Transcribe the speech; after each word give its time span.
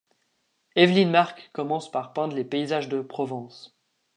Evelyn 0.75 1.11
Marc 1.11 1.51
commence 1.53 1.91
par 1.91 2.11
peindre 2.13 2.35
les 2.35 2.43
paysages 2.43 2.89
de 2.89 3.01
Provence. 3.01 3.77